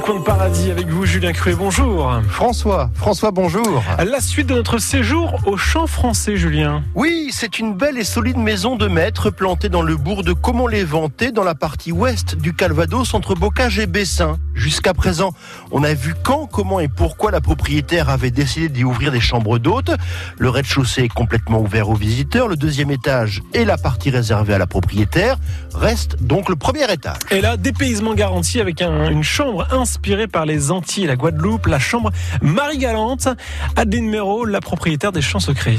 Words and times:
coin 0.00 0.18
de 0.18 0.24
paradis 0.24 0.70
avec 0.70 0.88
vous, 0.88 1.06
Julien 1.06 1.32
Cruet. 1.32 1.54
Bonjour. 1.54 2.20
François, 2.28 2.90
François, 2.94 3.30
bonjour. 3.30 3.82
La 3.98 4.20
suite 4.20 4.46
de 4.46 4.54
notre 4.54 4.78
séjour 4.78 5.40
au 5.46 5.56
champ 5.56 5.86
français, 5.86 6.36
Julien. 6.36 6.82
Oui, 6.94 7.30
c'est 7.32 7.58
une 7.58 7.74
belle 7.74 7.98
et 7.98 8.04
solide 8.04 8.36
maison 8.36 8.76
de 8.76 8.86
maître 8.86 9.30
plantée 9.30 9.68
dans 9.68 9.82
le 9.82 9.96
bourg 9.96 10.22
de 10.24 10.32
Comont-les-Ventés, 10.32 11.32
dans 11.32 11.44
la 11.44 11.54
partie 11.54 11.92
ouest 11.92 12.36
du 12.36 12.54
Calvados, 12.54 13.14
entre 13.14 13.34
Bocage 13.34 13.78
et 13.78 13.86
Bessin. 13.86 14.36
Jusqu'à 14.54 14.92
présent, 14.92 15.32
on 15.70 15.84
a 15.84 15.94
vu 15.94 16.14
quand, 16.22 16.46
comment 16.46 16.80
et 16.80 16.88
pourquoi 16.88 17.30
la 17.30 17.40
propriétaire 17.40 18.08
avait 18.08 18.30
décidé 18.30 18.68
d'y 18.68 18.84
ouvrir 18.84 19.12
des 19.12 19.20
chambres 19.20 19.58
d'hôtes. 19.58 19.92
Le 20.38 20.50
rez-de-chaussée 20.50 21.04
est 21.04 21.12
complètement 21.12 21.60
ouvert 21.60 21.88
aux 21.88 21.94
visiteurs. 21.94 22.48
Le 22.48 22.56
deuxième 22.56 22.90
étage 22.90 23.42
et 23.54 23.64
la 23.64 23.78
partie 23.78 24.10
réservée 24.10 24.54
à 24.54 24.58
la 24.58 24.66
propriétaire 24.66 25.36
reste 25.74 26.22
donc 26.22 26.48
le 26.48 26.56
premier 26.56 26.92
étage. 26.92 27.18
Et 27.30 27.40
là, 27.40 27.56
dépaysement 27.56 28.14
garanti 28.14 28.60
avec 28.60 28.82
une 28.82 29.22
chambre 29.22 29.66
inspirée 29.88 30.28
par 30.28 30.44
les 30.44 30.70
Antilles 30.70 31.06
la 31.06 31.16
Guadeloupe, 31.16 31.66
la 31.66 31.78
chambre 31.78 32.10
Marie-Galante. 32.42 33.28
Adeline 33.74 34.10
Méraud, 34.10 34.44
la 34.44 34.60
propriétaire 34.60 35.12
des 35.12 35.22
Champs 35.22 35.40
Secrets. 35.40 35.78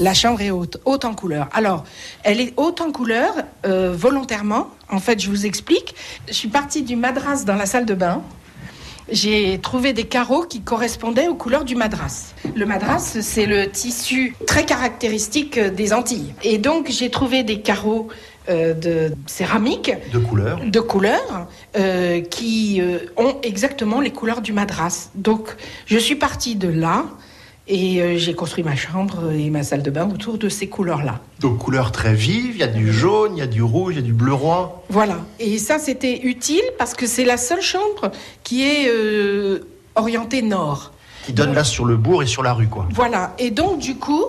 La 0.00 0.12
chambre 0.12 0.40
est 0.40 0.50
haute, 0.50 0.78
haute 0.84 1.04
en 1.04 1.14
couleur. 1.14 1.48
Alors, 1.52 1.84
elle 2.24 2.40
est 2.40 2.52
haute 2.56 2.80
en 2.80 2.90
couleur 2.90 3.32
euh, 3.64 3.94
volontairement. 3.96 4.70
En 4.90 4.98
fait, 4.98 5.20
je 5.20 5.30
vous 5.30 5.46
explique. 5.46 5.94
Je 6.26 6.32
suis 6.32 6.48
partie 6.48 6.82
du 6.82 6.96
madras 6.96 7.44
dans 7.44 7.54
la 7.54 7.66
salle 7.66 7.86
de 7.86 7.94
bain. 7.94 8.20
J'ai 9.08 9.60
trouvé 9.60 9.92
des 9.92 10.04
carreaux 10.04 10.42
qui 10.42 10.62
correspondaient 10.62 11.28
aux 11.28 11.34
couleurs 11.34 11.64
du 11.64 11.76
madras. 11.76 12.32
Le 12.56 12.66
madras, 12.66 12.98
c'est 12.98 13.46
le 13.46 13.70
tissu 13.70 14.34
très 14.46 14.64
caractéristique 14.64 15.60
des 15.60 15.92
Antilles. 15.92 16.34
Et 16.42 16.58
donc, 16.58 16.90
j'ai 16.90 17.10
trouvé 17.10 17.44
des 17.44 17.60
carreaux 17.60 18.08
euh, 18.48 18.74
de 18.74 19.12
céramique. 19.26 19.92
De 20.12 20.18
couleur. 20.18 20.60
De 20.64 20.80
couleur, 20.80 21.46
euh, 21.76 22.20
qui 22.20 22.80
ont 23.16 23.36
exactement 23.42 24.00
les 24.00 24.10
couleurs 24.10 24.40
du 24.40 24.52
madras. 24.52 25.10
Donc, 25.14 25.56
je 25.86 25.98
suis 25.98 26.16
partie 26.16 26.56
de 26.56 26.68
là. 26.68 27.06
Et 27.66 28.02
euh, 28.02 28.18
j'ai 28.18 28.34
construit 28.34 28.62
ma 28.62 28.76
chambre 28.76 29.32
et 29.32 29.48
ma 29.48 29.62
salle 29.62 29.82
de 29.82 29.90
bain 29.90 30.06
autour 30.10 30.36
de 30.36 30.50
ces 30.50 30.68
couleurs-là. 30.68 31.20
Donc 31.40 31.58
couleurs 31.58 31.92
très 31.92 32.12
vives, 32.12 32.56
il 32.56 32.58
y 32.58 32.62
a 32.62 32.66
du 32.66 32.92
jaune, 32.92 33.32
il 33.36 33.38
y 33.38 33.42
a 33.42 33.46
du 33.46 33.62
rouge, 33.62 33.94
il 33.94 33.96
y 33.96 33.98
a 34.00 34.02
du 34.02 34.12
bleu 34.12 34.34
roi. 34.34 34.84
Voilà. 34.90 35.20
Et 35.40 35.56
ça, 35.56 35.78
c'était 35.78 36.20
utile 36.24 36.62
parce 36.78 36.92
que 36.92 37.06
c'est 37.06 37.24
la 37.24 37.38
seule 37.38 37.62
chambre 37.62 38.12
qui 38.42 38.64
est 38.64 38.88
euh, 38.88 39.60
orientée 39.94 40.42
nord. 40.42 40.92
Qui 41.24 41.32
donne 41.32 41.54
là 41.54 41.64
sur 41.64 41.86
le 41.86 41.96
bourg 41.96 42.22
et 42.22 42.26
sur 42.26 42.42
la 42.42 42.52
rue, 42.52 42.68
quoi. 42.68 42.86
Voilà. 42.92 43.34
Et 43.38 43.50
donc, 43.50 43.78
du 43.78 43.96
coup, 43.96 44.24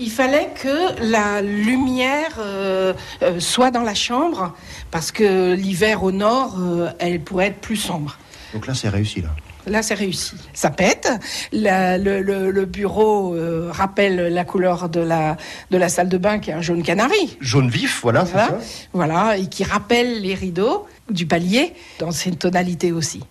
il 0.00 0.10
fallait 0.10 0.50
que 0.60 1.00
la 1.10 1.42
lumière 1.42 2.38
euh, 2.38 2.94
soit 3.38 3.70
dans 3.70 3.82
la 3.82 3.94
chambre 3.94 4.54
parce 4.90 5.12
que 5.12 5.54
l'hiver 5.54 6.02
au 6.02 6.10
nord, 6.10 6.58
elle 6.98 7.20
pourrait 7.20 7.48
être 7.48 7.60
plus 7.60 7.76
sombre. 7.76 8.18
Donc 8.52 8.66
là, 8.66 8.74
c'est 8.74 8.88
réussi, 8.88 9.22
là. 9.22 9.28
Là, 9.66 9.82
c'est 9.82 9.94
réussi. 9.94 10.34
Ça 10.52 10.70
pète. 10.70 11.08
le, 11.52 12.64
bureau 12.64 13.34
euh, 13.34 13.70
rappelle 13.70 14.32
la 14.32 14.44
couleur 14.44 14.88
de 14.88 15.00
la, 15.00 15.36
de 15.70 15.76
la 15.76 15.88
salle 15.88 16.08
de 16.08 16.18
bain 16.18 16.38
qui 16.38 16.50
est 16.50 16.54
un 16.54 16.62
jaune 16.62 16.82
canari. 16.82 17.36
Jaune 17.40 17.68
vif, 17.68 18.00
voilà, 18.02 18.24
voilà. 18.24 18.48
Ça. 18.48 18.58
Voilà, 18.92 19.36
et 19.36 19.46
qui 19.46 19.64
rappelle 19.64 20.22
les 20.22 20.34
rideaux 20.34 20.86
du 21.10 21.26
palier 21.26 21.74
dans 21.98 22.10
cette 22.10 22.38
tonalité 22.38 22.92
aussi. 22.92 23.22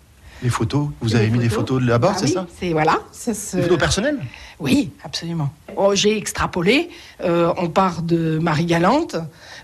Les 0.42 0.50
photos 0.50 0.88
Vous 1.02 1.16
avez 1.16 1.30
mis 1.30 1.40
des 1.40 1.50
photos 1.50 1.82
là-bas, 1.82 2.14
ah 2.16 2.18
c'est 2.20 2.28
ça 2.28 2.48
C'est 2.60 2.72
voilà. 2.72 3.00
Des 3.26 3.34
photos 3.34 3.78
personnelles 3.78 4.20
Oui, 4.60 4.92
absolument. 5.04 5.52
Oh, 5.76 5.94
J'ai 5.96 6.18
extrapolé. 6.18 6.90
Euh, 7.22 7.54
on 7.58 7.70
part 7.70 8.02
de 8.02 8.40
Marie-Galante 8.40 9.18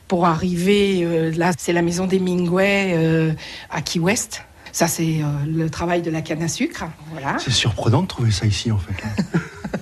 pour 0.07 0.25
arriver. 0.25 1.01
Euh, 1.03 1.31
là, 1.35 1.51
c'est 1.57 1.73
la 1.73 1.81
maison 1.81 2.07
des 2.07 2.19
Mingway 2.19 3.35
à 3.69 3.81
Key 3.81 3.99
West. 3.99 4.43
Ça, 4.75 4.89
c'est 4.89 5.21
euh, 5.21 5.27
le 5.47 5.69
travail 5.69 6.01
de 6.01 6.11
la 6.11 6.21
canne 6.21 6.43
à 6.43 6.49
sucre. 6.49 6.83
Voilà. 7.13 7.37
C'est 7.39 7.49
surprenant 7.49 8.01
de 8.01 8.07
trouver 8.07 8.31
ça 8.31 8.45
ici, 8.45 8.73
en 8.73 8.77
fait. 8.77 8.91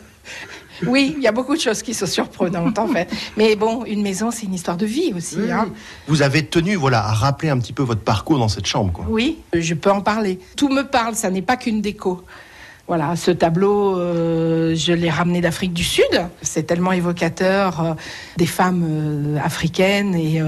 oui, 0.87 1.13
il 1.17 1.23
y 1.23 1.27
a 1.27 1.31
beaucoup 1.31 1.55
de 1.55 1.61
choses 1.61 1.81
qui 1.81 1.93
sont 1.93 2.05
surprenantes, 2.05 2.77
en 2.77 2.87
fait. 2.87 3.09
Mais 3.37 3.55
bon, 3.55 3.85
une 3.85 4.01
maison, 4.01 4.31
c'est 4.31 4.45
une 4.45 4.53
histoire 4.53 4.77
de 4.77 4.85
vie 4.85 5.13
aussi. 5.15 5.39
Hein. 5.51 5.69
Vous 6.07 6.21
avez 6.21 6.45
tenu, 6.45 6.75
voilà, 6.75 6.99
à 6.99 7.13
rappeler 7.13 7.49
un 7.49 7.59
petit 7.59 7.73
peu 7.73 7.83
votre 7.83 8.01
parcours 8.01 8.39
dans 8.39 8.47
cette 8.47 8.65
chambre, 8.65 8.91
quoi. 8.91 9.05
Oui, 9.09 9.39
je 9.53 9.73
peux 9.73 9.91
en 9.91 10.01
parler. 10.01 10.39
Tout 10.55 10.69
me 10.69 10.83
parle, 10.83 11.15
ça 11.15 11.29
n'est 11.29 11.41
pas 11.41 11.57
qu'une 11.57 11.81
déco. 11.81 12.23
Voilà, 12.85 13.15
ce 13.15 13.31
tableau, 13.31 13.97
euh, 13.97 14.75
je 14.75 14.91
l'ai 14.91 15.09
ramené 15.09 15.39
d'Afrique 15.39 15.71
du 15.71 15.85
Sud. 15.85 16.03
C'est 16.41 16.63
tellement 16.63 16.91
évocateur 16.91 17.79
euh, 17.79 17.93
des 18.35 18.45
femmes 18.45 18.85
euh, 18.85 19.37
africaines 19.41 20.13
et 20.15 20.41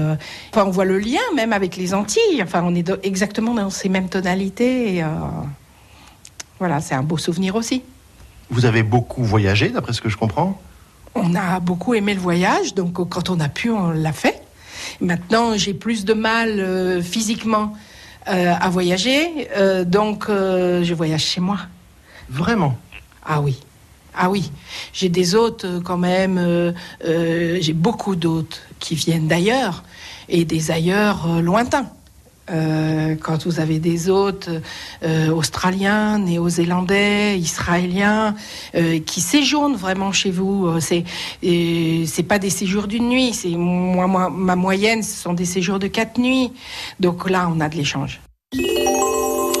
enfin, 0.52 0.66
on 0.66 0.70
voit 0.70 0.84
le 0.84 0.98
lien 0.98 1.20
même 1.34 1.54
avec 1.54 1.76
les 1.76 1.94
Antilles. 1.94 2.42
Enfin, 2.42 2.62
on 2.62 2.74
est 2.74 2.92
exactement 3.04 3.54
dans 3.54 3.70
ces 3.70 3.88
mêmes 3.88 4.10
tonalités. 4.10 5.02
voilà, 6.58 6.80
c'est 6.80 6.94
un 6.94 7.02
beau 7.02 7.16
souvenir 7.16 7.54
aussi. 7.56 7.82
Vous 8.50 8.64
avez 8.64 8.82
beaucoup 8.82 9.24
voyagé, 9.24 9.68
d'après 9.70 9.92
ce 9.92 10.00
que 10.00 10.08
je 10.08 10.16
comprends. 10.16 10.60
On 11.14 11.34
a 11.34 11.60
beaucoup 11.60 11.94
aimé 11.94 12.14
le 12.14 12.20
voyage, 12.20 12.74
donc 12.74 13.08
quand 13.08 13.30
on 13.30 13.40
a 13.40 13.48
pu, 13.48 13.70
on 13.70 13.90
l'a 13.90 14.12
fait. 14.12 14.42
Maintenant, 15.00 15.56
j'ai 15.56 15.74
plus 15.74 16.04
de 16.04 16.12
mal 16.12 17.02
physiquement 17.02 17.74
à 18.26 18.68
voyager, 18.68 19.48
donc 19.86 20.26
je 20.28 20.94
voyage 20.94 21.24
chez 21.24 21.40
moi. 21.40 21.58
Vraiment? 22.28 22.76
Ah 23.24 23.40
oui. 23.40 23.58
Ah 24.18 24.30
oui, 24.30 24.50
j'ai 24.94 25.10
des 25.10 25.34
hôtes 25.34 25.66
euh, 25.66 25.80
quand 25.82 25.98
même, 25.98 26.38
euh, 26.38 26.72
euh, 27.04 27.58
j'ai 27.60 27.74
beaucoup 27.74 28.16
d'hôtes 28.16 28.62
qui 28.80 28.94
viennent 28.94 29.28
d'ailleurs 29.28 29.84
et 30.30 30.46
des 30.46 30.70
ailleurs 30.70 31.42
lointains. 31.42 31.86
Quand 32.48 33.44
vous 33.44 33.60
avez 33.60 33.78
des 33.78 34.08
hôtes 34.08 34.48
australiens, 35.32 36.18
néo-zélandais, 36.18 37.38
israéliens, 37.38 38.34
qui 39.04 39.20
séjournent 39.20 39.76
vraiment 39.76 40.12
chez 40.12 40.30
vous, 40.30 40.80
c'est 40.80 41.04
c'est 41.42 42.22
pas 42.22 42.38
des 42.38 42.50
séjours 42.50 42.86
d'une 42.86 43.08
nuit, 43.08 43.32
c'est 43.32 43.50
moi, 43.50 44.06
moi, 44.06 44.30
ma 44.30 44.56
moyenne, 44.56 45.02
ce 45.02 45.16
sont 45.22 45.32
des 45.32 45.44
séjours 45.44 45.78
de 45.78 45.88
quatre 45.88 46.18
nuits. 46.18 46.52
Donc 47.00 47.28
là, 47.28 47.50
on 47.52 47.60
a 47.60 47.68
de 47.68 47.76
l'échange. 47.76 48.20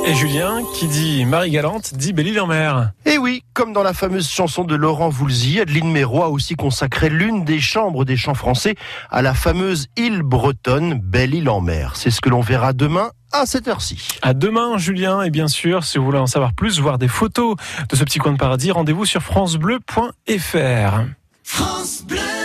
Et 0.08 0.14
Julien, 0.14 0.62
qui 0.72 0.86
dit 0.86 1.24
Marie-Galante, 1.24 1.94
dit 1.94 2.12
Belle-Île-en-Mer. 2.12 2.92
Et 3.04 3.14
eh 3.14 3.18
oui, 3.18 3.42
comme 3.54 3.72
dans 3.72 3.82
la 3.82 3.92
fameuse 3.92 4.28
chanson 4.28 4.62
de 4.62 4.76
Laurent 4.76 5.08
Voulzy, 5.08 5.58
Adeline 5.58 5.90
Méro 5.90 6.22
a 6.22 6.28
aussi 6.28 6.54
consacré 6.54 7.08
l'une 7.08 7.44
des 7.44 7.58
chambres 7.58 8.04
des 8.04 8.16
chants 8.16 8.34
français 8.34 8.76
à 9.10 9.20
la 9.20 9.34
fameuse 9.34 9.88
île 9.96 10.22
bretonne 10.22 11.00
Belle-Île-en-Mer. 11.00 11.96
C'est 11.96 12.12
ce 12.12 12.20
que 12.20 12.28
l'on 12.28 12.40
verra 12.40 12.72
demain 12.72 13.10
à 13.32 13.46
cette 13.46 13.66
heure-ci. 13.66 14.06
À 14.22 14.32
demain, 14.32 14.78
Julien. 14.78 15.22
Et 15.22 15.30
bien 15.30 15.48
sûr, 15.48 15.82
si 15.82 15.98
vous 15.98 16.04
voulez 16.04 16.18
en 16.18 16.28
savoir 16.28 16.52
plus, 16.52 16.78
voir 16.78 16.98
des 16.98 17.08
photos 17.08 17.56
de 17.88 17.96
ce 17.96 18.04
petit 18.04 18.20
coin 18.20 18.30
de 18.30 18.38
paradis, 18.38 18.70
rendez-vous 18.70 19.06
sur 19.06 19.22
francebleu.fr. 19.22 21.00
France 21.42 22.04
Bleu 22.06 22.35